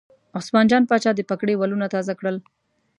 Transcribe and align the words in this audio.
عثمان 0.37 0.65
جان 0.71 0.83
پاچا 0.89 1.11
د 1.15 1.21
پګړۍ 1.29 1.55
ولونه 1.57 1.85
تازه 1.95 2.13
کړل. 2.19 2.37